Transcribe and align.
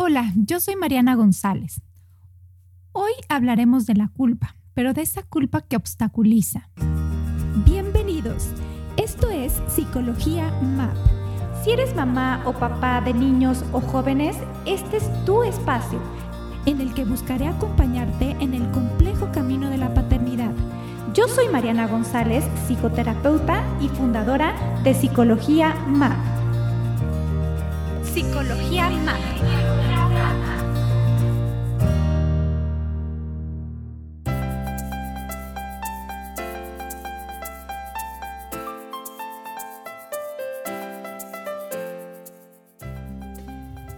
Hola, 0.00 0.32
yo 0.36 0.60
soy 0.60 0.76
Mariana 0.76 1.16
González. 1.16 1.82
Hoy 2.92 3.10
hablaremos 3.28 3.84
de 3.84 3.94
la 3.94 4.06
culpa, 4.06 4.54
pero 4.72 4.92
de 4.92 5.02
esa 5.02 5.24
culpa 5.24 5.60
que 5.62 5.74
obstaculiza. 5.74 6.70
Bienvenidos. 7.64 8.50
Esto 8.96 9.28
es 9.28 9.60
Psicología 9.66 10.52
MAP. 10.62 10.96
Si 11.64 11.72
eres 11.72 11.96
mamá 11.96 12.44
o 12.46 12.52
papá 12.52 13.00
de 13.00 13.12
niños 13.12 13.64
o 13.72 13.80
jóvenes, 13.80 14.36
este 14.66 14.98
es 14.98 15.24
tu 15.24 15.42
espacio 15.42 16.00
en 16.64 16.80
el 16.80 16.94
que 16.94 17.04
buscaré 17.04 17.48
acompañarte 17.48 18.36
en 18.38 18.54
el 18.54 18.70
complejo 18.70 19.32
camino 19.32 19.68
de 19.68 19.78
la 19.78 19.92
paternidad. 19.94 20.52
Yo 21.12 21.26
soy 21.26 21.48
Mariana 21.48 21.88
González, 21.88 22.44
psicoterapeuta 22.68 23.64
y 23.80 23.88
fundadora 23.88 24.54
de 24.84 24.94
Psicología 24.94 25.74
MAP. 25.88 26.37
Psicología 28.18 28.90
MAP. 28.90 29.16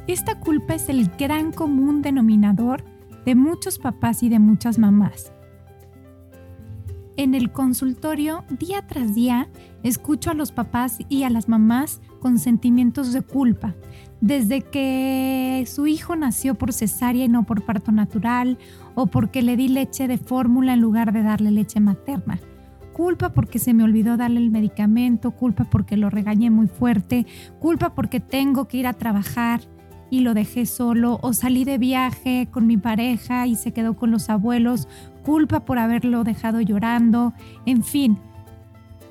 Esta 0.07 0.39
culpa 0.39 0.75
es 0.75 0.91
el 0.91 1.09
gran 1.17 1.53
común 1.53 2.03
denominador 2.03 2.85
de 3.25 3.35
muchos 3.35 3.79
papás 3.79 4.23
y 4.23 4.29
de 4.29 4.39
muchas 4.39 4.79
mamás. 4.79 5.33
En 7.17 7.35
el 7.35 7.53
consultorio, 7.53 8.45
día 8.49 8.87
tras 8.87 9.15
día, 9.15 9.49
escucho 9.83 10.31
a 10.31 10.35
los 10.35 10.53
papás 10.53 10.99
y 11.09 11.25
a 11.25 11.31
las 11.31 11.49
mamás 11.51 12.01
con 12.19 12.39
sentimientos 12.39 13.13
de 13.13 13.21
culpa, 13.21 13.75
desde 14.21 14.61
que 14.61 15.65
su 15.67 15.87
hijo 15.87 16.17
nació 16.17 16.55
por 16.55 16.73
cesárea 16.73 17.25
y 17.25 17.29
no 17.29 17.45
por 17.45 17.65
parto 17.65 17.93
natural, 17.93 18.59
o 18.95 19.07
porque 19.07 19.43
le 19.43 19.57
di 19.57 19.69
leche 19.69 20.09
de 20.09 20.19
fórmula 20.19 20.75
en 20.75 20.81
lugar 20.81 21.13
de 21.13 21.23
darle 21.23 21.51
leche 21.51 21.81
materna. 21.81 22.39
Culpa 22.93 23.33
porque 23.33 23.59
se 23.59 23.73
me 23.73 23.85
olvidó 23.85 24.17
darle 24.17 24.41
el 24.41 24.51
medicamento, 24.51 25.31
culpa 25.31 25.65
porque 25.65 25.97
lo 25.97 26.11
regañé 26.11 26.51
muy 26.51 26.67
fuerte, 26.67 27.27
culpa 27.59 27.95
porque 27.95 28.21
tengo 28.21 28.69
que 28.69 28.79
ir 28.79 28.87
a 28.87 28.93
trabajar 28.93 29.63
y 30.11 30.21
lo 30.21 30.35
dejé 30.35 30.67
solo, 30.67 31.19
o 31.23 31.33
salí 31.33 31.65
de 31.65 31.79
viaje 31.79 32.49
con 32.51 32.67
mi 32.67 32.77
pareja 32.77 33.47
y 33.47 33.55
se 33.55 33.73
quedó 33.73 33.97
con 33.97 34.11
los 34.11 34.29
abuelos, 34.29 34.89
culpa 35.23 35.65
por 35.65 35.79
haberlo 35.79 36.25
dejado 36.25 36.61
llorando, 36.61 37.33
en 37.65 37.85
fin. 37.85 38.19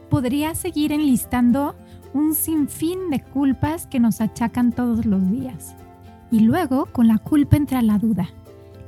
Podría 0.09 0.56
seguir 0.56 0.92
enlistando 0.92 1.75
un 2.14 2.34
sinfín 2.34 3.09
de 3.09 3.22
culpas 3.22 3.88
que 3.88 4.00
nos 4.00 4.22
achacan 4.22 4.72
todos 4.72 5.06
los 5.06 5.30
días. 5.30 5.75
Y 6.31 6.42
luego, 6.42 6.88
con 6.88 7.08
la 7.08 7.18
culpa 7.18 7.58
entra 7.58 7.81
la 7.81 7.97
duda. 7.97 8.30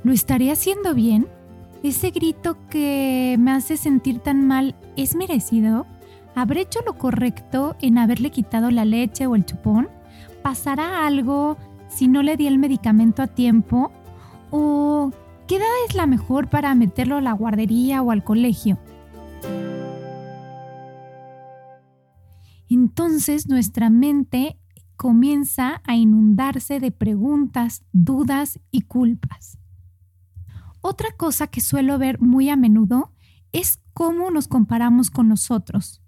¿Lo 0.04 0.12
estaré 0.12 0.52
haciendo 0.52 0.94
bien? 0.96 1.28
¿Ese 1.84 2.12
grito 2.12 2.58
que 2.70 3.36
me 3.40 3.52
hace 3.52 3.78
sentir 3.78 4.20
tan 4.20 4.48
mal 4.48 4.76
es 4.96 5.16
merecido? 5.16 5.86
¿Habré 6.36 6.62
hecho 6.62 6.80
lo 6.86 6.98
correcto 6.98 7.76
en 7.82 7.98
haberle 7.98 8.32
quitado 8.32 8.72
la 8.72 8.86
leche 8.86 9.28
o 9.28 9.36
el 9.36 9.46
chupón? 9.46 9.90
¿Pasará 10.42 11.06
algo 11.06 11.58
si 11.88 12.08
no 12.08 12.24
le 12.24 12.38
di 12.38 12.48
el 12.48 12.58
medicamento 12.58 13.22
a 13.22 13.28
tiempo? 13.28 13.92
¿O 14.50 15.12
qué 15.48 15.58
edad 15.58 15.68
es 15.88 15.96
la 15.96 16.08
mejor 16.08 16.50
para 16.50 16.74
meterlo 16.76 17.18
a 17.18 17.22
la 17.22 17.34
guardería 17.34 18.02
o 18.02 18.12
al 18.12 18.24
colegio? 18.24 18.78
Entonces 22.92 23.48
nuestra 23.48 23.90
mente 23.90 24.60
comienza 24.98 25.82
a 25.86 25.96
inundarse 25.96 26.82
de 26.82 26.92
preguntas, 26.92 27.86
dudas 27.94 28.60
y 28.70 28.82
culpas. 28.82 29.58
Otra 30.82 31.16
cosa 31.16 31.48
que 31.48 31.62
suelo 31.62 31.98
ver 31.98 32.20
muy 32.20 32.50
a 32.50 32.58
menudo 32.58 33.14
es 33.54 33.80
cómo 33.94 34.30
nos 34.30 34.50
comparamos 34.50 35.10
con 35.10 35.30
nosotros. 35.30 36.02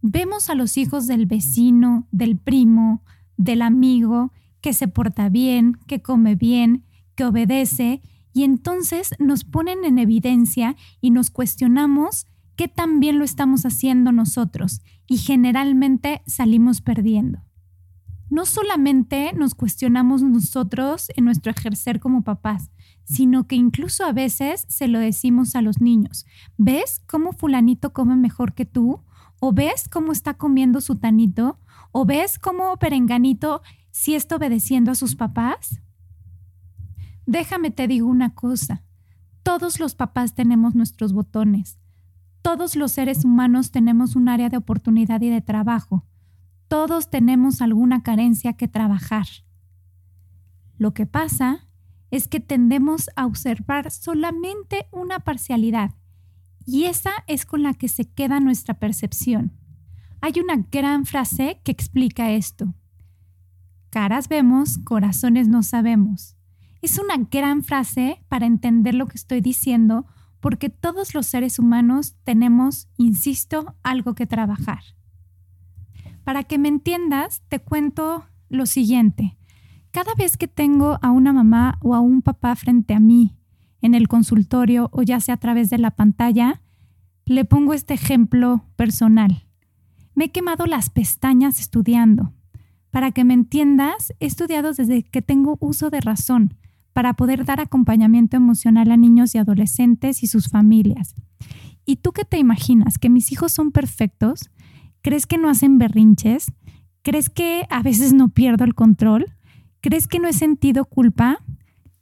Vemos 0.00 0.48
a 0.48 0.54
los 0.54 0.78
hijos 0.78 1.06
del 1.06 1.26
vecino, 1.26 2.08
del 2.12 2.38
primo, 2.38 3.04
del 3.36 3.60
amigo 3.60 4.32
que 4.62 4.72
se 4.72 4.88
porta 4.88 5.28
bien, 5.28 5.74
que 5.86 6.00
come 6.00 6.34
bien, 6.34 6.86
que 7.14 7.24
obedece, 7.24 8.00
y 8.32 8.44
entonces 8.44 9.10
nos 9.18 9.44
ponen 9.44 9.84
en 9.84 9.98
evidencia 9.98 10.76
y 11.02 11.10
nos 11.10 11.30
cuestionamos 11.30 12.26
qué 12.56 12.68
tan 12.68 13.00
bien 13.00 13.18
lo 13.18 13.24
estamos 13.24 13.64
haciendo 13.64 14.12
nosotros, 14.12 14.80
y 15.06 15.18
generalmente 15.18 16.22
salimos 16.26 16.80
perdiendo. 16.80 17.40
No 18.28 18.44
solamente 18.44 19.32
nos 19.34 19.54
cuestionamos 19.54 20.22
nosotros 20.22 21.10
en 21.14 21.26
nuestro 21.26 21.52
ejercer 21.52 22.00
como 22.00 22.24
papás, 22.24 22.70
sino 23.04 23.46
que 23.46 23.54
incluso 23.54 24.04
a 24.04 24.12
veces 24.12 24.66
se 24.68 24.88
lo 24.88 24.98
decimos 24.98 25.54
a 25.54 25.62
los 25.62 25.80
niños. 25.80 26.26
¿Ves 26.58 27.00
cómo 27.06 27.32
fulanito 27.32 27.92
come 27.92 28.16
mejor 28.16 28.54
que 28.54 28.64
tú? 28.64 29.00
¿O 29.38 29.52
ves 29.52 29.88
cómo 29.88 30.10
está 30.10 30.34
comiendo 30.34 30.80
su 30.80 30.96
tanito? 30.96 31.60
¿O 31.92 32.04
ves 32.04 32.40
cómo 32.40 32.76
perenganito 32.78 33.62
si 33.92 34.14
está 34.14 34.36
obedeciendo 34.36 34.90
a 34.90 34.96
sus 34.96 35.14
papás? 35.14 35.80
Déjame 37.26 37.70
te 37.70 37.86
digo 37.86 38.08
una 38.08 38.34
cosa. 38.34 38.82
Todos 39.44 39.78
los 39.78 39.94
papás 39.94 40.34
tenemos 40.34 40.74
nuestros 40.74 41.12
botones. 41.12 41.78
Todos 42.46 42.76
los 42.76 42.92
seres 42.92 43.24
humanos 43.24 43.72
tenemos 43.72 44.14
un 44.14 44.28
área 44.28 44.48
de 44.48 44.56
oportunidad 44.56 45.20
y 45.20 45.30
de 45.30 45.40
trabajo. 45.40 46.04
Todos 46.68 47.10
tenemos 47.10 47.60
alguna 47.60 48.04
carencia 48.04 48.52
que 48.52 48.68
trabajar. 48.68 49.26
Lo 50.78 50.94
que 50.94 51.06
pasa 51.06 51.66
es 52.12 52.28
que 52.28 52.38
tendemos 52.38 53.10
a 53.16 53.26
observar 53.26 53.90
solamente 53.90 54.86
una 54.92 55.18
parcialidad 55.18 55.96
y 56.64 56.84
esa 56.84 57.10
es 57.26 57.46
con 57.46 57.64
la 57.64 57.74
que 57.74 57.88
se 57.88 58.04
queda 58.04 58.38
nuestra 58.38 58.74
percepción. 58.74 59.50
Hay 60.20 60.34
una 60.38 60.64
gran 60.70 61.04
frase 61.04 61.60
que 61.64 61.72
explica 61.72 62.30
esto. 62.30 62.74
Caras 63.90 64.28
vemos, 64.28 64.78
corazones 64.78 65.48
no 65.48 65.64
sabemos. 65.64 66.36
Es 66.80 66.96
una 67.00 67.16
gran 67.16 67.64
frase 67.64 68.22
para 68.28 68.46
entender 68.46 68.94
lo 68.94 69.08
que 69.08 69.16
estoy 69.16 69.40
diciendo 69.40 70.06
porque 70.46 70.70
todos 70.70 71.12
los 71.12 71.26
seres 71.26 71.58
humanos 71.58 72.14
tenemos, 72.22 72.86
insisto, 72.96 73.74
algo 73.82 74.14
que 74.14 74.28
trabajar. 74.28 74.78
Para 76.22 76.44
que 76.44 76.56
me 76.56 76.68
entiendas, 76.68 77.42
te 77.48 77.58
cuento 77.58 78.26
lo 78.48 78.66
siguiente. 78.66 79.36
Cada 79.90 80.14
vez 80.14 80.36
que 80.36 80.46
tengo 80.46 81.00
a 81.02 81.10
una 81.10 81.32
mamá 81.32 81.80
o 81.82 81.96
a 81.96 82.00
un 82.00 82.22
papá 82.22 82.54
frente 82.54 82.94
a 82.94 83.00
mí 83.00 83.36
en 83.80 83.96
el 83.96 84.06
consultorio 84.06 84.88
o 84.92 85.02
ya 85.02 85.18
sea 85.18 85.34
a 85.34 85.38
través 85.38 85.68
de 85.68 85.78
la 85.78 85.90
pantalla, 85.90 86.62
le 87.24 87.44
pongo 87.44 87.74
este 87.74 87.94
ejemplo 87.94 88.66
personal. 88.76 89.48
Me 90.14 90.26
he 90.26 90.30
quemado 90.30 90.66
las 90.66 90.90
pestañas 90.90 91.58
estudiando. 91.58 92.34
Para 92.92 93.10
que 93.10 93.24
me 93.24 93.34
entiendas, 93.34 94.14
he 94.20 94.26
estudiado 94.26 94.72
desde 94.72 95.02
que 95.02 95.22
tengo 95.22 95.56
uso 95.58 95.90
de 95.90 96.00
razón 96.00 96.54
para 96.96 97.12
poder 97.12 97.44
dar 97.44 97.60
acompañamiento 97.60 98.38
emocional 98.38 98.90
a 98.90 98.96
niños 98.96 99.34
y 99.34 99.38
adolescentes 99.38 100.22
y 100.22 100.28
sus 100.28 100.48
familias. 100.48 101.14
¿Y 101.84 101.96
tú 101.96 102.12
qué 102.12 102.24
te 102.24 102.38
imaginas? 102.38 102.96
¿Que 102.96 103.10
mis 103.10 103.32
hijos 103.32 103.52
son 103.52 103.70
perfectos? 103.70 104.48
¿Crees 105.02 105.26
que 105.26 105.36
no 105.36 105.50
hacen 105.50 105.76
berrinches? 105.76 106.50
¿Crees 107.02 107.28
que 107.28 107.66
a 107.68 107.82
veces 107.82 108.14
no 108.14 108.30
pierdo 108.30 108.64
el 108.64 108.74
control? 108.74 109.26
¿Crees 109.82 110.08
que 110.08 110.20
no 110.20 110.26
he 110.26 110.32
sentido 110.32 110.86
culpa? 110.86 111.40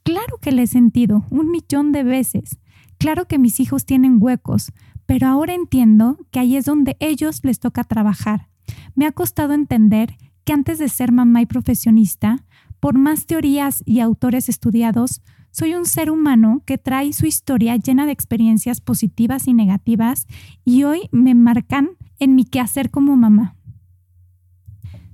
Claro 0.03 0.37
que 0.41 0.53
le 0.53 0.61
he 0.61 0.67
sentido, 0.67 1.25
un 1.29 1.51
millón 1.51 1.91
de 1.91 2.03
veces. 2.03 2.57
Claro 2.97 3.27
que 3.27 3.37
mis 3.37 3.59
hijos 3.59 3.85
tienen 3.85 4.19
huecos, 4.21 4.71
pero 5.05 5.27
ahora 5.27 5.55
entiendo 5.55 6.17
que 6.31 6.39
ahí 6.39 6.55
es 6.55 6.63
donde 6.63 6.95
ellos 7.01 7.41
les 7.43 7.59
toca 7.59 7.83
trabajar. 7.83 8.47
Me 8.95 9.05
ha 9.05 9.11
costado 9.11 9.55
entender 9.55 10.15
que 10.45 10.53
antes 10.53 10.79
de 10.79 10.87
ser 10.87 11.11
mamá 11.11 11.41
y 11.41 11.47
profesionista, 11.47 12.45
por 12.85 12.99
más 12.99 13.25
teorías 13.25 13.81
y 13.87 13.99
autores 13.99 14.47
estudiados, 14.47 15.23
soy 15.49 15.73
un 15.73 15.85
ser 15.85 16.11
humano 16.11 16.61
que 16.67 16.77
trae 16.77 17.13
su 17.13 17.25
historia 17.25 17.77
llena 17.77 18.05
de 18.05 18.11
experiencias 18.11 18.79
positivas 18.79 19.47
y 19.47 19.55
negativas 19.55 20.27
y 20.63 20.83
hoy 20.83 21.09
me 21.11 21.33
marcan 21.33 21.89
en 22.19 22.35
mi 22.35 22.45
quehacer 22.45 22.91
como 22.91 23.17
mamá. 23.17 23.55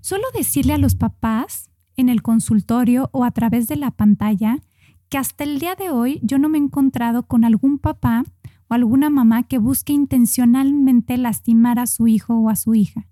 Solo 0.01 0.23
decirle 0.35 0.73
a 0.73 0.77
los 0.77 0.95
papás 0.95 1.69
en 1.95 2.09
el 2.09 2.21
consultorio 2.21 3.09
o 3.13 3.23
a 3.23 3.31
través 3.31 3.69
de 3.69 3.77
la 3.77 3.91
pantalla 3.91 4.59
que 5.07 5.17
hasta 5.17 5.45
el 5.45 5.57
día 5.59 5.75
de 5.75 5.91
hoy 5.91 6.19
yo 6.24 6.39
no 6.39 6.50
me 6.50 6.57
he 6.57 6.62
encontrado 6.62 7.24
con 7.24 7.45
algún 7.45 7.79
papá 7.79 8.25
o 8.67 8.74
alguna 8.74 9.09
mamá 9.09 9.44
que 9.44 9.59
busque 9.59 9.94
intencionalmente 9.94 11.15
lastimar 11.15 11.79
a 11.79 11.88
su 11.88 12.09
hijo 12.09 12.38
o 12.38 12.50
a 12.50 12.57
su 12.57 12.75
hija. 12.75 13.07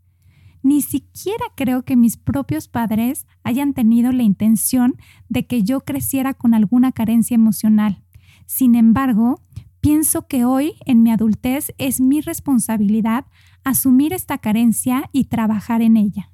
Ni 0.62 0.82
siquiera 0.82 1.46
creo 1.56 1.84
que 1.84 1.96
mis 1.96 2.18
propios 2.18 2.68
padres 2.68 3.26
hayan 3.44 3.74
tenido 3.74 4.12
la 4.12 4.24
intención 4.24 4.96
de 5.30 5.48
que 5.48 5.64
yo 5.64 5.82
creciera 5.82 6.34
con 6.34 6.54
alguna 6.54 6.92
carencia 6.92 7.36
emocional. 7.36 8.04
Sin 8.46 8.76
embargo, 8.76 9.42
pienso 9.80 10.28
que 10.28 10.44
hoy, 10.44 10.74
en 10.86 11.04
mi 11.04 11.12
adultez, 11.12 11.74
es 11.78 12.02
mi 12.02 12.22
responsabilidad 12.22 13.26
asumir 13.64 14.14
esta 14.14 14.38
carencia 14.38 15.10
y 15.14 15.26
trabajar 15.26 15.82
en 15.82 15.98
ella. 15.98 16.32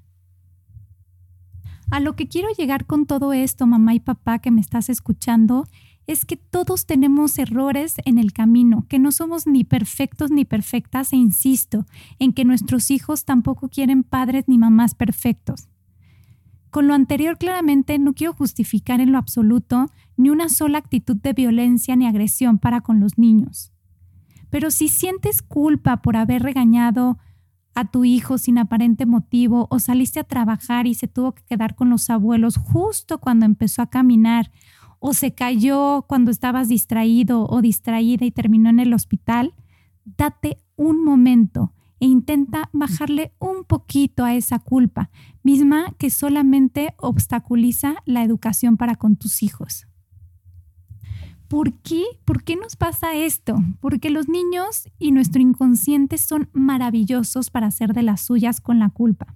A 1.92 2.00
lo 2.00 2.16
que 2.16 2.28
quiero 2.28 2.50
llegar 2.58 2.86
con 2.86 3.06
todo 3.06 3.32
esto, 3.34 3.68
mamá 3.68 3.94
y 3.94 4.00
papá 4.00 4.40
que 4.40 4.50
me 4.50 4.62
estás 4.62 4.90
escuchando, 4.90 5.68
es 6.08 6.26
que 6.26 6.38
todos 6.38 6.86
tenemos 6.86 7.38
errores 7.40 7.96
en 8.06 8.18
el 8.18 8.32
camino, 8.34 8.86
que 8.88 9.00
no 9.00 9.12
somos 9.12 9.48
ni 9.48 9.64
perfectos 9.64 10.32
ni 10.32 10.46
perfectas 10.46 11.14
e 11.14 11.18
insisto 11.18 11.86
en 12.20 12.34
que 12.34 12.46
nuestros 12.46 12.92
hijos 12.92 13.26
tampoco 13.26 13.70
quieren 13.70 14.04
padres 14.04 14.46
ni 14.48 14.58
mamás 14.58 14.94
perfectos. 14.96 15.68
Con 16.70 16.88
lo 16.88 16.94
anterior 16.94 17.38
claramente 17.38 17.98
no 18.00 18.14
quiero 18.14 18.34
justificar 18.34 19.00
en 19.00 19.12
lo 19.14 19.18
absoluto 19.18 19.88
ni 20.18 20.30
una 20.30 20.50
sola 20.50 20.78
actitud 20.78 21.16
de 21.16 21.34
violencia 21.34 21.96
ni 21.96 22.06
agresión 22.06 22.60
para 22.60 22.82
con 22.82 23.00
los 23.00 23.18
niños. 23.18 23.72
Pero 24.50 24.72
si 24.72 24.90
sientes 24.90 25.42
culpa 25.42 26.02
por 26.02 26.18
haber 26.18 26.44
regañado 26.44 27.18
a 27.76 27.86
tu 27.86 28.06
hijo 28.06 28.38
sin 28.38 28.58
aparente 28.58 29.06
motivo 29.06 29.68
o 29.70 29.80
saliste 29.80 30.20
a 30.20 30.24
trabajar 30.24 30.88
y 30.88 30.96
se 30.96 31.08
tuvo 31.08 31.34
que 31.34 31.44
quedar 31.44 31.76
con 31.76 31.90
los 31.90 32.10
abuelos 32.10 32.58
justo 32.58 33.20
cuando 33.20 33.46
empezó 33.46 33.82
a 33.82 33.90
caminar 33.90 34.52
o 35.08 35.14
se 35.14 35.36
cayó 35.36 36.04
cuando 36.08 36.32
estabas 36.32 36.68
distraído 36.68 37.46
o 37.46 37.62
distraída 37.62 38.26
y 38.26 38.32
terminó 38.32 38.72
en 38.72 38.80
el 38.80 38.92
hospital, 38.92 39.54
date 40.04 40.58
un 40.78 41.04
momento 41.04 41.74
e 42.00 42.08
intenta 42.08 42.72
bajarle 42.74 43.32
un 43.38 43.66
poquito 43.66 44.26
a 44.26 44.34
esa 44.34 44.58
culpa, 44.58 45.12
misma 45.44 45.94
que 46.00 46.10
solamente 46.10 46.96
obstaculiza 46.98 47.98
la 48.06 48.24
educación 48.24 48.78
para 48.78 48.96
con 48.96 49.16
tus 49.16 49.44
hijos. 49.44 49.86
¿Por 51.48 51.74
qué? 51.84 52.02
¿Por 52.26 52.44
qué 52.44 52.56
nos 52.56 52.76
pasa 52.76 53.14
esto? 53.14 53.64
Porque 53.82 54.10
los 54.10 54.28
niños 54.28 54.90
y 54.98 55.12
nuestro 55.12 55.40
inconsciente 55.40 56.18
son 56.18 56.50
maravillosos 56.52 57.52
para 57.52 57.68
hacer 57.68 57.94
de 57.94 58.02
las 58.02 58.22
suyas 58.22 58.60
con 58.60 58.80
la 58.80 58.90
culpa. 58.90 59.36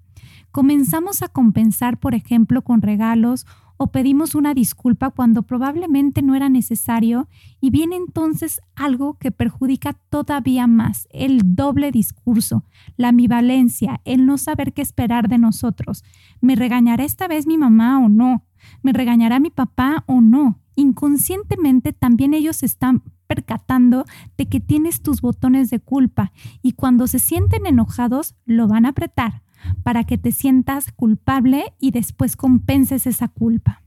Comenzamos 0.50 1.21
a 1.21 1.27
compensar, 1.27 2.00
por 2.00 2.16
ejemplo, 2.16 2.63
con 2.63 2.81
regalos 2.81 3.45
o 3.81 3.87
pedimos 3.87 4.35
una 4.35 4.53
disculpa 4.53 5.09
cuando 5.09 5.43
probablemente 5.43 6.21
no 6.21 6.35
era 6.35 6.49
necesario 6.49 7.29
y 7.61 7.69
viene 7.69 7.95
entonces 7.95 8.59
algo 8.75 9.13
que 9.13 9.31
perjudica 9.31 9.93
todavía 10.09 10.67
más, 10.67 11.07
el 11.11 11.39
doble 11.55 11.89
discurso, 11.89 12.65
la 12.97 13.07
ambivalencia, 13.07 14.01
el 14.03 14.25
no 14.25 14.37
saber 14.37 14.73
qué 14.73 14.81
esperar 14.81 15.29
de 15.29 15.37
nosotros. 15.37 16.03
¿Me 16.41 16.57
regañará 16.57 17.05
esta 17.05 17.29
vez 17.29 17.47
mi 17.47 17.57
mamá 17.57 17.99
o 17.99 18.09
no? 18.09 18.43
¿Me 18.83 18.91
regañará 18.91 19.39
mi 19.39 19.49
papá 19.49 20.03
o 20.07 20.19
no? 20.19 20.59
Inconscientemente 20.75 21.93
también 21.93 22.33
ellos 22.33 22.63
están 22.63 23.03
percatando 23.27 24.03
de 24.37 24.47
que 24.49 24.59
tienes 24.59 25.01
tus 25.01 25.21
botones 25.21 25.69
de 25.69 25.79
culpa 25.79 26.33
y 26.61 26.73
cuando 26.73 27.07
se 27.07 27.19
sienten 27.19 27.65
enojados 27.65 28.35
lo 28.43 28.67
van 28.67 28.85
a 28.85 28.89
apretar 28.89 29.41
para 29.83 30.03
que 30.03 30.17
te 30.17 30.31
sientas 30.31 30.91
culpable 30.91 31.73
y 31.79 31.91
después 31.91 32.35
compenses 32.35 33.07
esa 33.07 33.27
culpa. 33.27 33.81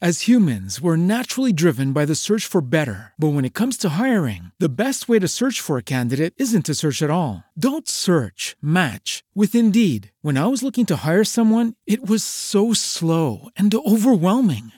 As 0.00 0.28
humans, 0.28 0.80
we're 0.80 0.94
naturally 0.94 1.52
driven 1.52 1.92
by 1.92 2.04
the 2.04 2.14
search 2.14 2.46
for 2.46 2.60
better. 2.60 3.14
But 3.18 3.30
when 3.30 3.44
it 3.44 3.52
comes 3.52 3.76
to 3.78 3.98
hiring, 3.98 4.52
the 4.60 4.68
best 4.68 5.08
way 5.08 5.18
to 5.18 5.26
search 5.26 5.60
for 5.60 5.76
a 5.76 5.82
candidate 5.82 6.34
isn't 6.36 6.66
to 6.66 6.76
search 6.76 7.02
at 7.02 7.10
all. 7.10 7.42
Don't 7.58 7.88
search, 7.88 8.56
match 8.62 9.24
with 9.34 9.56
Indeed. 9.56 10.12
When 10.22 10.38
I 10.38 10.46
was 10.46 10.62
looking 10.62 10.86
to 10.86 10.98
hire 11.04 11.24
someone, 11.24 11.74
it 11.84 12.08
was 12.08 12.22
so 12.22 12.72
slow 12.72 13.48
and 13.56 13.74
overwhelming. 13.74 14.70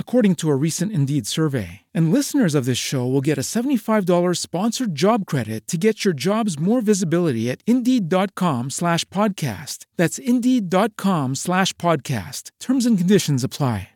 according 0.00 0.34
to 0.36 0.50
a 0.50 0.56
recent 0.56 0.90
Indeed 0.90 1.28
survey. 1.28 1.82
And 1.94 2.10
listeners 2.12 2.56
of 2.56 2.64
this 2.64 2.78
show 2.78 3.06
will 3.06 3.20
get 3.20 3.38
a 3.38 3.42
$75 3.42 4.36
sponsored 4.36 4.96
job 4.96 5.26
credit 5.26 5.68
to 5.68 5.76
get 5.76 6.04
your 6.04 6.14
jobs 6.14 6.58
more 6.58 6.80
visibility 6.80 7.48
at 7.48 7.62
Indeed.com 7.68 8.70
slash 8.70 9.04
podcast. 9.10 9.86
That's 9.96 10.18
Indeed.com 10.18 11.36
slash 11.36 11.72
podcast. 11.74 12.50
Terms 12.58 12.84
and 12.84 12.98
conditions 12.98 13.44
apply. 13.44 13.90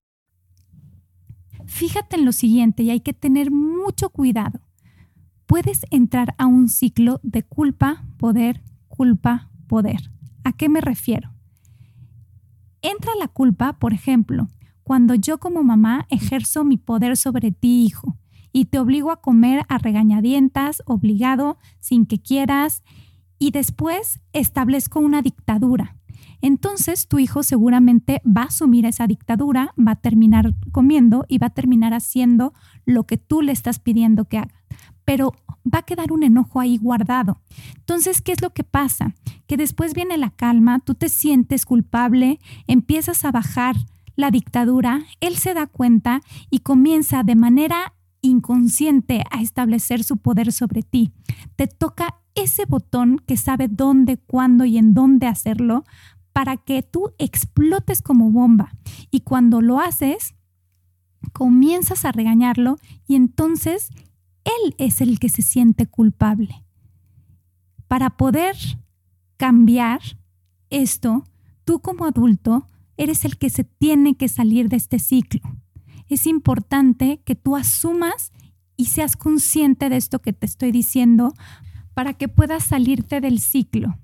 Fíjate 1.66 2.16
en 2.16 2.24
lo 2.26 2.32
siguiente 2.32 2.82
y 2.82 2.90
hay 2.90 3.00
que 3.00 3.14
tener 3.14 3.50
mucho 3.50 4.10
cuidado. 4.10 4.60
Puedes 5.46 5.86
entrar 5.90 6.34
a 6.38 6.46
un 6.46 6.68
ciclo 6.68 7.18
de 7.22 7.42
culpa, 7.44 8.04
poder, 8.18 8.62
culpa, 8.88 9.50
poder. 9.68 10.10
¿A 10.44 10.52
qué 10.52 10.68
me 10.68 10.80
refiero? 10.80 11.32
Entra 12.82 13.12
la 13.18 13.28
culpa, 13.28 13.78
por 13.78 13.92
ejemplo, 13.92 14.48
cuando 14.92 15.14
yo 15.14 15.38
como 15.38 15.64
mamá 15.64 16.06
ejerzo 16.10 16.64
mi 16.64 16.76
poder 16.76 17.16
sobre 17.16 17.50
ti, 17.50 17.82
hijo, 17.82 18.18
y 18.52 18.66
te 18.66 18.78
obligo 18.78 19.10
a 19.10 19.22
comer 19.22 19.64
a 19.70 19.78
regañadientas, 19.78 20.82
obligado, 20.84 21.56
sin 21.80 22.04
que 22.04 22.20
quieras, 22.20 22.82
y 23.38 23.52
después 23.52 24.20
establezco 24.34 25.00
una 25.00 25.22
dictadura. 25.22 25.96
Entonces 26.42 27.08
tu 27.08 27.18
hijo 27.18 27.42
seguramente 27.42 28.20
va 28.26 28.42
a 28.42 28.48
asumir 28.48 28.84
esa 28.84 29.06
dictadura, 29.06 29.72
va 29.78 29.92
a 29.92 29.96
terminar 29.96 30.54
comiendo 30.72 31.24
y 31.26 31.38
va 31.38 31.46
a 31.46 31.54
terminar 31.54 31.94
haciendo 31.94 32.52
lo 32.84 33.06
que 33.06 33.16
tú 33.16 33.40
le 33.40 33.52
estás 33.52 33.78
pidiendo 33.78 34.26
que 34.26 34.40
haga. 34.40 34.62
Pero 35.06 35.32
va 35.64 35.78
a 35.78 35.86
quedar 35.86 36.12
un 36.12 36.22
enojo 36.22 36.60
ahí 36.60 36.76
guardado. 36.76 37.40
Entonces, 37.78 38.20
¿qué 38.20 38.32
es 38.32 38.42
lo 38.42 38.50
que 38.50 38.62
pasa? 38.62 39.14
Que 39.46 39.56
después 39.56 39.94
viene 39.94 40.18
la 40.18 40.28
calma, 40.28 40.80
tú 40.80 40.94
te 40.94 41.08
sientes 41.08 41.64
culpable, 41.64 42.40
empiezas 42.66 43.24
a 43.24 43.32
bajar 43.32 43.76
la 44.16 44.30
dictadura, 44.30 45.04
él 45.20 45.36
se 45.36 45.54
da 45.54 45.66
cuenta 45.66 46.20
y 46.50 46.60
comienza 46.60 47.22
de 47.22 47.34
manera 47.34 47.94
inconsciente 48.20 49.24
a 49.30 49.42
establecer 49.42 50.04
su 50.04 50.16
poder 50.18 50.52
sobre 50.52 50.82
ti. 50.82 51.12
Te 51.56 51.66
toca 51.66 52.20
ese 52.34 52.64
botón 52.66 53.18
que 53.26 53.36
sabe 53.36 53.68
dónde, 53.68 54.16
cuándo 54.16 54.64
y 54.64 54.78
en 54.78 54.94
dónde 54.94 55.26
hacerlo 55.26 55.84
para 56.32 56.56
que 56.56 56.82
tú 56.82 57.12
explotes 57.18 58.00
como 58.00 58.30
bomba. 58.30 58.72
Y 59.10 59.20
cuando 59.20 59.60
lo 59.60 59.80
haces, 59.80 60.34
comienzas 61.32 62.04
a 62.04 62.12
regañarlo 62.12 62.78
y 63.06 63.16
entonces 63.16 63.90
él 64.44 64.74
es 64.78 65.00
el 65.00 65.18
que 65.18 65.28
se 65.28 65.42
siente 65.42 65.86
culpable. 65.86 66.64
Para 67.86 68.10
poder 68.10 68.56
cambiar 69.36 70.00
esto, 70.70 71.24
tú 71.64 71.80
como 71.80 72.06
adulto 72.06 72.66
eres 72.96 73.24
el 73.24 73.38
que 73.38 73.50
se 73.50 73.64
tiene 73.64 74.16
que 74.16 74.28
salir 74.28 74.68
de 74.68 74.76
este 74.76 74.98
ciclo. 74.98 75.40
Es 76.08 76.26
importante 76.26 77.22
que 77.24 77.34
tú 77.34 77.56
asumas 77.56 78.32
y 78.76 78.86
seas 78.86 79.16
consciente 79.16 79.88
de 79.88 79.96
esto 79.96 80.20
que 80.20 80.32
te 80.32 80.46
estoy 80.46 80.72
diciendo 80.72 81.32
para 81.94 82.14
que 82.14 82.28
puedas 82.28 82.64
salirte 82.64 83.20
del 83.20 83.38
ciclo. 83.38 83.98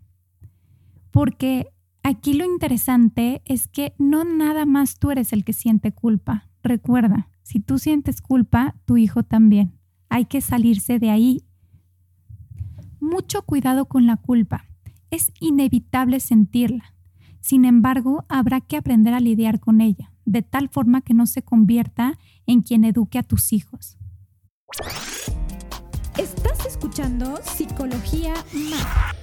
Porque 1.11 1.73
Aquí 2.09 2.33
lo 2.33 2.47
interesante 2.47 3.43
es 3.45 3.69
que 3.69 3.95
no 3.99 4.25
nada 4.25 4.65
más 4.65 4.99
tú 4.99 5.11
eres 5.11 5.35
el 5.35 5.45
que 5.45 5.53
siente 5.53 5.93
culpa. 5.93 6.49
Recuerda, 6.63 7.29
si 7.43 7.61
tú 7.61 7.79
sientes 7.79 8.23
culpa, 8.23 8.77
tu 8.87 8.97
hijo 8.97 9.25
también. 9.25 9.79
Hay 10.09 10.25
que 10.25 10.41
salirse 10.41 10.99
de 10.99 11.11
ahí. 11.11 11.45
Mucho 12.99 13.43
cuidado 13.43 13.87
con 13.87 14.07
la 14.07 14.17
culpa. 14.17 14.65
Es 15.11 15.33
inevitable 15.39 16.21
sentirla. 16.21 16.95
Sin 17.41 17.65
embargo, 17.65 18.25
habrá 18.29 18.61
que 18.61 18.77
aprender 18.77 19.15
a 19.15 19.21
lidiar 19.21 19.61
con 19.61 19.81
ella, 19.81 20.13
de 20.25 20.43
tal 20.43 20.69
forma 20.69 21.01
que 21.01 21.15
no 21.15 21.27
se 21.27 21.43
convierta 21.43 22.19
en 22.47 22.63
quien 22.63 22.85
eduque 22.85 23.19
a 23.19 23.23
tus 23.23 23.53
hijos. 23.53 23.97
Estás 26.19 26.67
escuchando 26.67 27.39
Psicología 27.43 28.35
Más. 28.71 29.15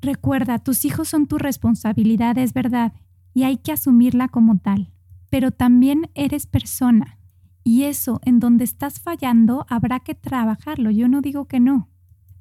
Recuerda, 0.00 0.58
tus 0.58 0.84
hijos 0.84 1.08
son 1.08 1.26
tu 1.26 1.36
responsabilidad, 1.36 2.38
es 2.38 2.54
verdad, 2.54 2.92
y 3.34 3.42
hay 3.42 3.58
que 3.58 3.72
asumirla 3.72 4.28
como 4.28 4.58
tal. 4.58 4.92
Pero 5.28 5.50
también 5.50 6.10
eres 6.14 6.46
persona. 6.46 7.18
Y 7.62 7.82
eso, 7.82 8.20
en 8.24 8.40
donde 8.40 8.64
estás 8.64 9.00
fallando, 9.00 9.66
habrá 9.68 10.00
que 10.00 10.14
trabajarlo. 10.14 10.90
Yo 10.90 11.08
no 11.08 11.20
digo 11.20 11.46
que 11.46 11.60
no. 11.60 11.90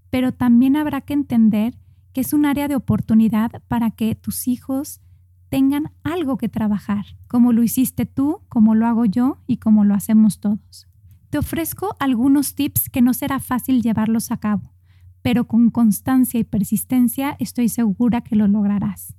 Pero 0.09 0.31
también 0.31 0.75
habrá 0.75 1.01
que 1.01 1.13
entender 1.13 1.77
que 2.13 2.21
es 2.21 2.33
un 2.33 2.45
área 2.45 2.67
de 2.67 2.75
oportunidad 2.75 3.61
para 3.67 3.91
que 3.91 4.15
tus 4.15 4.47
hijos 4.47 5.01
tengan 5.49 5.91
algo 6.03 6.37
que 6.37 6.49
trabajar, 6.49 7.05
como 7.27 7.53
lo 7.53 7.63
hiciste 7.63 8.05
tú, 8.05 8.41
como 8.49 8.75
lo 8.75 8.87
hago 8.87 9.05
yo 9.05 9.39
y 9.47 9.57
como 9.57 9.83
lo 9.83 9.95
hacemos 9.95 10.39
todos. 10.39 10.87
Te 11.29 11.37
ofrezco 11.37 11.95
algunos 11.99 12.55
tips 12.55 12.89
que 12.89 13.01
no 13.01 13.13
será 13.13 13.39
fácil 13.39 13.81
llevarlos 13.81 14.31
a 14.31 14.37
cabo, 14.37 14.73
pero 15.21 15.47
con 15.47 15.69
constancia 15.69 16.39
y 16.39 16.43
persistencia 16.43 17.35
estoy 17.39 17.69
segura 17.69 18.21
que 18.21 18.35
lo 18.35 18.47
lograrás. 18.47 19.15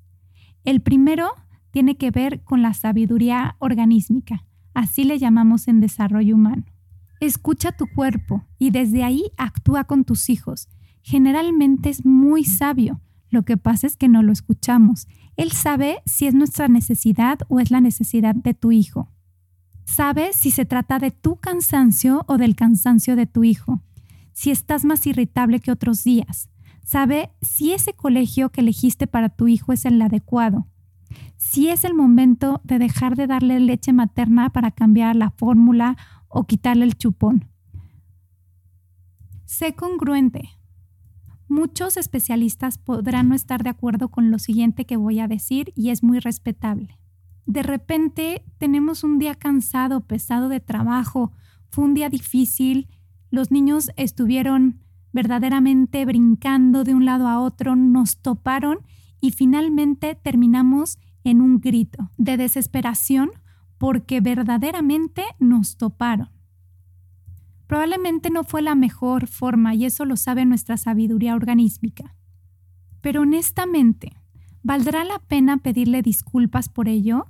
El 0.64 0.80
primero 0.80 1.30
tiene 1.70 1.96
que 1.96 2.10
ver 2.10 2.42
con 2.42 2.62
la 2.62 2.74
sabiduría 2.74 3.56
organísmica, 3.58 4.44
así 4.74 5.04
le 5.04 5.18
llamamos 5.18 5.68
en 5.68 5.80
desarrollo 5.80 6.34
humano. 6.34 6.64
Escucha 7.20 7.72
tu 7.72 7.86
cuerpo 7.86 8.44
y 8.58 8.70
desde 8.70 9.04
ahí 9.04 9.30
actúa 9.36 9.84
con 9.84 10.04
tus 10.04 10.30
hijos. 10.30 10.68
Generalmente 11.02 11.90
es 11.90 12.04
muy 12.04 12.44
sabio, 12.44 13.00
lo 13.30 13.44
que 13.44 13.56
pasa 13.56 13.86
es 13.86 13.96
que 13.96 14.08
no 14.08 14.22
lo 14.22 14.32
escuchamos. 14.32 15.08
Él 15.36 15.52
sabe 15.52 16.02
si 16.04 16.26
es 16.26 16.34
nuestra 16.34 16.68
necesidad 16.68 17.38
o 17.48 17.60
es 17.60 17.70
la 17.70 17.80
necesidad 17.80 18.34
de 18.34 18.54
tu 18.54 18.72
hijo. 18.72 19.08
Sabe 19.84 20.32
si 20.32 20.50
se 20.50 20.64
trata 20.64 20.98
de 20.98 21.10
tu 21.10 21.36
cansancio 21.36 22.24
o 22.28 22.38
del 22.38 22.54
cansancio 22.54 23.16
de 23.16 23.26
tu 23.26 23.44
hijo 23.44 23.80
si 24.32 24.50
estás 24.50 24.86
más 24.86 25.06
irritable 25.06 25.60
que 25.60 25.70
otros 25.70 26.02
días. 26.02 26.48
Sabe 26.82 27.30
si 27.42 27.72
ese 27.72 27.92
colegio 27.92 28.50
que 28.50 28.62
elegiste 28.62 29.06
para 29.06 29.28
tu 29.28 29.48
hijo 29.48 29.72
es 29.72 29.84
el 29.84 30.00
adecuado. 30.00 30.66
Si 31.36 31.68
es 31.68 31.84
el 31.84 31.94
momento 31.94 32.60
de 32.64 32.78
dejar 32.78 33.16
de 33.16 33.26
darle 33.26 33.60
leche 33.60 33.92
materna 33.92 34.50
para 34.50 34.70
cambiar 34.70 35.14
la 35.14 35.30
fórmula 35.30 35.96
o 36.28 36.46
quitarle 36.46 36.84
el 36.84 36.96
chupón. 36.96 37.50
Sé 39.44 39.74
congruente. 39.74 40.48
Muchos 41.50 41.96
especialistas 41.96 42.78
podrán 42.78 43.28
no 43.28 43.34
estar 43.34 43.62
de 43.62 43.70
acuerdo 43.70 44.08
con 44.08 44.30
lo 44.30 44.38
siguiente 44.38 44.86
que 44.86 44.96
voy 44.96 45.18
a 45.18 45.28
decir 45.28 45.72
y 45.74 45.90
es 45.90 46.02
muy 46.02 46.20
respetable. 46.20 46.96
De 47.44 47.62
repente 47.62 48.44
tenemos 48.58 49.04
un 49.04 49.18
día 49.18 49.34
cansado, 49.34 50.00
pesado 50.06 50.48
de 50.48 50.60
trabajo, 50.60 51.32
fue 51.68 51.84
un 51.84 51.94
día 51.94 52.08
difícil 52.08 52.88
los 53.30 53.50
niños 53.50 53.90
estuvieron 53.96 54.80
verdaderamente 55.12 56.04
brincando 56.04 56.84
de 56.84 56.94
un 56.94 57.04
lado 57.04 57.26
a 57.28 57.40
otro, 57.40 57.74
nos 57.74 58.18
toparon 58.18 58.78
y 59.20 59.32
finalmente 59.32 60.14
terminamos 60.14 60.98
en 61.24 61.40
un 61.40 61.60
grito 61.60 62.10
de 62.16 62.36
desesperación 62.36 63.30
porque 63.76 64.20
verdaderamente 64.20 65.24
nos 65.40 65.76
toparon. 65.76 66.28
Probablemente 67.70 68.30
no 68.30 68.42
fue 68.42 68.62
la 68.62 68.74
mejor 68.74 69.28
forma 69.28 69.76
y 69.76 69.84
eso 69.84 70.04
lo 70.04 70.16
sabe 70.16 70.44
nuestra 70.44 70.76
sabiduría 70.76 71.36
organísmica. 71.36 72.16
Pero 73.00 73.20
honestamente, 73.20 74.12
¿valdrá 74.64 75.04
la 75.04 75.20
pena 75.20 75.56
pedirle 75.58 76.02
disculpas 76.02 76.68
por 76.68 76.88
ello? 76.88 77.26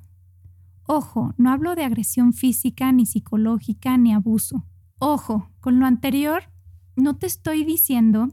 Ojo, 0.86 1.34
no 1.36 1.50
hablo 1.50 1.74
de 1.74 1.84
agresión 1.84 2.32
física, 2.32 2.90
ni 2.90 3.04
psicológica, 3.04 3.98
ni 3.98 4.14
abuso. 4.14 4.64
Ojo, 4.98 5.50
con 5.60 5.78
lo 5.78 5.84
anterior, 5.84 6.44
no 6.96 7.18
te 7.18 7.26
estoy 7.26 7.62
diciendo 7.62 8.30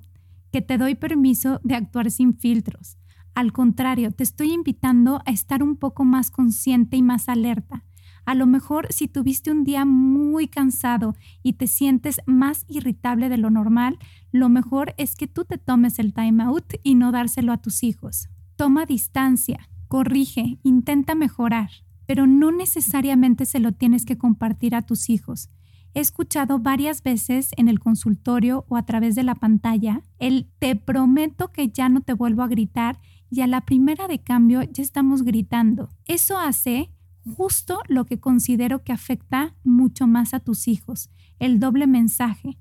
que 0.49 0.61
te 0.61 0.77
doy 0.77 0.95
permiso 0.95 1.59
de 1.65 1.75
actuar 1.75 2.09
sin 2.09 2.37
filtros. 2.37 2.97
Al 3.35 3.51
contrario, 3.51 4.13
te 4.13 4.23
estoy 4.23 4.53
invitando 4.53 5.21
a 5.25 5.31
estar 5.31 5.61
un 5.61 5.75
poco 5.75 6.05
más 6.05 6.31
consciente 6.31 6.95
y 6.95 7.01
más 7.01 7.27
alerta. 7.27 7.83
A 8.27 8.35
lo 8.35 8.45
mejor 8.45 8.87
si 8.89 9.07
tuviste 9.07 9.51
un 9.51 9.63
día 9.63 9.85
muy 9.85 10.49
cansado 10.49 11.15
y 11.43 11.53
te 11.53 11.65
sientes 11.65 12.19
más 12.25 12.65
irritable 12.67 13.29
de 13.29 13.37
lo 13.37 13.49
normal, 13.49 13.97
lo 14.33 14.49
mejor 14.49 14.93
es 14.97 15.15
que 15.15 15.27
tú 15.27 15.45
te 15.45 15.57
tomes 15.57 15.97
el 15.97 16.13
time 16.13 16.43
out 16.43 16.73
y 16.83 16.95
no 16.95 17.13
dárselo 17.13 17.53
a 17.53 17.61
tus 17.61 17.83
hijos. 17.83 18.27
Toma 18.57 18.85
distancia, 18.85 19.69
corrige, 19.87 20.59
intenta 20.63 21.15
mejorar, 21.15 21.69
pero 22.05 22.27
no 22.27 22.51
necesariamente 22.51 23.45
se 23.45 23.61
lo 23.61 23.71
tienes 23.71 24.03
que 24.03 24.17
compartir 24.17 24.75
a 24.75 24.81
tus 24.81 25.09
hijos 25.09 25.49
he 25.93 25.99
escuchado 25.99 26.59
varias 26.59 27.01
veces 27.01 27.49
en 27.57 27.67
el 27.67 27.79
consultorio 27.79 28.65
o 28.69 28.77
a 28.77 28.85
través 28.85 29.15
de 29.15 29.23
la 29.23 29.33
pantalla 29.33 30.03
el 30.19 30.47
te 30.59 30.75
prometo 30.75 31.51
que 31.51 31.69
ya 31.69 31.89
no 31.89 32.01
te 32.01 32.13
vuelvo 32.13 32.43
a 32.43 32.47
gritar 32.47 32.99
y 33.31 33.41
a 33.41 33.47
la 33.47 33.61
primera 33.61 34.07
de 34.07 34.19
cambio 34.19 34.61
ya 34.61 34.83
estamos 34.83 35.23
gritando. 35.23 35.89
Eso 36.05 36.37
hace 36.37 36.91
justo 37.27 37.79
lo 37.87 38.05
que 38.05 38.19
considero 38.19 38.83
que 38.83 38.93
afecta 38.93 39.55
mucho 39.63 40.07
más 40.07 40.33
a 40.33 40.39
tus 40.39 40.67
hijos, 40.67 41.09
el 41.39 41.59
doble 41.59 41.87
mensaje. 41.87 42.57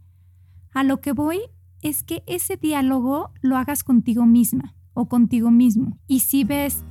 A 0.73 0.83
lo 0.83 1.01
que 1.01 1.13
voy 1.13 1.41
es 1.83 2.03
que 2.03 2.23
ese 2.27 2.57
diálogo 2.57 3.31
lo 3.41 3.57
hagas 3.57 3.85
contigo 3.85 4.27
misma 4.27 4.75
o 4.93 5.09
contigo 5.09 5.51
mismo. 5.51 5.99
Y 6.07 6.21
si 6.21 6.45
ves 6.45 6.85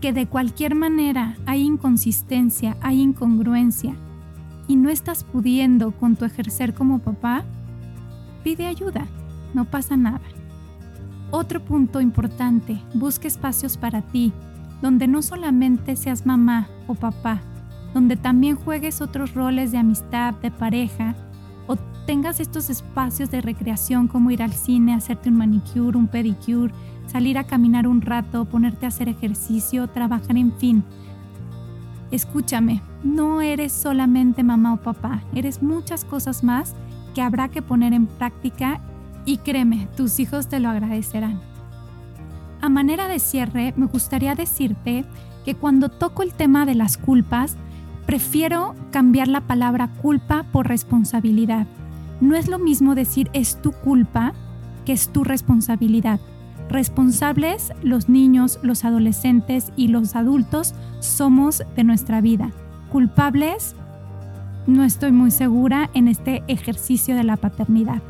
que 0.00 0.12
de 0.12 0.26
cualquier 0.26 0.74
manera 0.74 1.36
hay 1.46 1.62
inconsistencia, 1.62 2.76
hay 2.80 3.00
incongruencia, 3.00 3.94
y 4.66 4.76
no 4.76 4.88
estás 4.88 5.24
pudiendo 5.24 5.90
con 5.90 6.14
tu 6.14 6.24
ejercer 6.24 6.74
como 6.74 7.00
papá, 7.00 7.44
pide 8.44 8.66
ayuda, 8.66 9.08
no 9.52 9.64
pasa 9.64 9.96
nada. 9.96 10.20
Otro 11.32 11.64
punto 11.64 12.00
importante, 12.00 12.80
busca 12.94 13.26
espacios 13.26 13.76
para 13.76 14.02
ti, 14.02 14.32
donde 14.80 15.08
no 15.08 15.22
solamente 15.22 15.96
seas 15.96 16.24
mamá 16.24 16.68
o 16.90 16.94
papá, 16.94 17.40
donde 17.94 18.16
también 18.16 18.56
juegues 18.56 19.00
otros 19.00 19.34
roles 19.34 19.72
de 19.72 19.78
amistad, 19.78 20.34
de 20.34 20.50
pareja, 20.50 21.14
o 21.66 21.76
tengas 22.06 22.40
estos 22.40 22.70
espacios 22.70 23.30
de 23.30 23.40
recreación 23.40 24.08
como 24.08 24.30
ir 24.30 24.42
al 24.42 24.52
cine, 24.52 24.94
hacerte 24.94 25.28
un 25.28 25.36
manicure, 25.36 25.96
un 25.96 26.06
pedicure, 26.06 26.72
salir 27.06 27.38
a 27.38 27.44
caminar 27.44 27.86
un 27.86 28.00
rato, 28.00 28.44
ponerte 28.44 28.86
a 28.86 28.88
hacer 28.88 29.08
ejercicio, 29.08 29.88
trabajar, 29.88 30.36
en 30.36 30.52
fin. 30.52 30.84
Escúchame, 32.10 32.82
no 33.04 33.40
eres 33.40 33.72
solamente 33.72 34.42
mamá 34.42 34.74
o 34.74 34.76
papá, 34.76 35.22
eres 35.34 35.62
muchas 35.62 36.04
cosas 36.04 36.42
más 36.44 36.74
que 37.14 37.22
habrá 37.22 37.48
que 37.48 37.62
poner 37.62 37.92
en 37.92 38.06
práctica 38.06 38.80
y 39.24 39.38
créeme, 39.38 39.88
tus 39.96 40.18
hijos 40.20 40.48
te 40.48 40.60
lo 40.60 40.68
agradecerán. 40.68 41.40
A 42.60 42.68
manera 42.68 43.08
de 43.08 43.18
cierre, 43.18 43.72
me 43.76 43.86
gustaría 43.86 44.34
decirte 44.34 45.04
que 45.44 45.54
cuando 45.54 45.88
toco 45.88 46.22
el 46.22 46.32
tema 46.34 46.66
de 46.66 46.74
las 46.74 46.96
culpas, 46.96 47.56
prefiero 48.06 48.74
cambiar 48.90 49.28
la 49.28 49.42
palabra 49.42 49.88
culpa 50.02 50.44
por 50.52 50.68
responsabilidad. 50.68 51.66
No 52.20 52.36
es 52.36 52.48
lo 52.48 52.58
mismo 52.58 52.94
decir 52.94 53.30
es 53.32 53.60
tu 53.62 53.72
culpa 53.72 54.32
que 54.84 54.92
es 54.92 55.08
tu 55.08 55.24
responsabilidad. 55.24 56.20
Responsables 56.68 57.72
los 57.82 58.08
niños, 58.08 58.58
los 58.62 58.84
adolescentes 58.84 59.72
y 59.76 59.88
los 59.88 60.14
adultos 60.14 60.74
somos 61.00 61.62
de 61.74 61.84
nuestra 61.84 62.20
vida 62.20 62.52
culpables, 62.90 63.74
no 64.66 64.84
estoy 64.84 65.12
muy 65.12 65.30
segura 65.30 65.90
en 65.94 66.08
este 66.08 66.42
ejercicio 66.48 67.16
de 67.16 67.24
la 67.24 67.36
paternidad. 67.36 68.02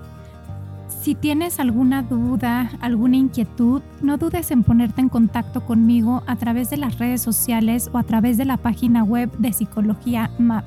Si 1.01 1.15
tienes 1.15 1.61
alguna 1.61 2.03
duda, 2.03 2.71
alguna 2.83 3.17
inquietud, 3.17 3.81
no 4.03 4.19
dudes 4.19 4.51
en 4.51 4.63
ponerte 4.63 5.01
en 5.01 5.09
contacto 5.09 5.65
conmigo 5.65 6.23
a 6.27 6.37
través 6.37 6.69
de 6.69 6.77
las 6.77 6.99
redes 6.99 7.23
sociales 7.23 7.89
o 7.95 7.97
a 7.97 8.03
través 8.03 8.37
de 8.37 8.45
la 8.45 8.59
página 8.59 9.03
web 9.03 9.31
de 9.39 9.55
Psicología 9.55 10.31
MAP. 10.39 10.67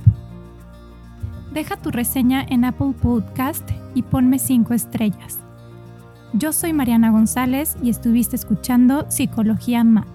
Deja 1.53 1.77
tu 1.77 1.91
reseña 1.91 2.43
en 2.49 2.65
Apple 2.65 2.95
Podcast 2.99 3.69
y 3.93 4.01
ponme 4.01 4.39
5 4.39 4.73
estrellas. 4.73 5.37
Yo 6.33 6.51
soy 6.51 6.73
Mariana 6.73 7.11
González 7.11 7.77
y 7.83 7.91
estuviste 7.91 8.35
escuchando 8.35 9.05
Psicología 9.11 9.83
MAP. 9.83 10.07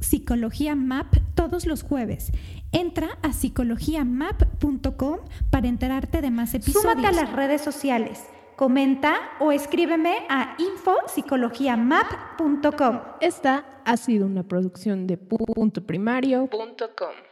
Psicología 0.00 0.76
MAP 0.76 1.16
todos 1.34 1.66
los 1.66 1.82
jueves 1.82 2.30
Entra 2.72 3.18
a 3.22 3.32
psicologiamap.com 3.32 5.18
para 5.50 5.68
enterarte 5.68 6.20
de 6.22 6.30
más 6.30 6.54
episodios. 6.54 6.82
Súmate 6.82 7.06
a 7.06 7.12
las 7.12 7.30
redes 7.32 7.60
sociales, 7.60 8.26
comenta 8.56 9.14
o 9.40 9.52
escríbeme 9.52 10.20
a 10.30 10.56
infopsicologiamap.com. 10.58 13.00
Esta 13.20 13.66
ha 13.84 13.96
sido 13.98 14.24
una 14.26 14.44
producción 14.44 15.06
de 15.06 15.18
puntoprimario.com. 15.18 17.31